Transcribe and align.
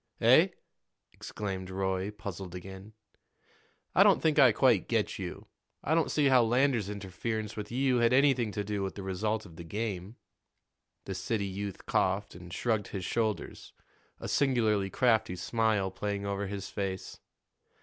"Eh?" 0.19 0.47
exclaimed 1.13 1.69
Roy, 1.69 2.09
puzzled 2.09 2.55
again. 2.55 2.93
"I 3.93 4.01
don't 4.01 4.19
think 4.19 4.39
I 4.39 4.51
quite 4.51 4.87
get 4.87 5.19
you. 5.19 5.45
I 5.83 5.93
don't 5.93 6.09
see 6.09 6.25
how 6.25 6.41
Lander's 6.41 6.89
interference 6.89 7.55
with 7.55 7.71
you 7.71 7.97
had 7.97 8.11
anything 8.11 8.51
to 8.53 8.63
do 8.63 8.81
with 8.81 8.95
the 8.95 9.03
result 9.03 9.45
of 9.45 9.57
the 9.57 9.63
game." 9.63 10.15
The 11.05 11.13
city 11.13 11.45
youth 11.45 11.85
coughed 11.85 12.33
and 12.33 12.51
shrugged 12.51 12.87
his 12.87 13.05
shoulders, 13.05 13.73
a 14.19 14.27
singularly 14.27 14.89
crafty 14.89 15.35
smile 15.35 15.91
playing 15.91 16.25
over 16.25 16.47
his 16.47 16.67
face. 16.67 17.19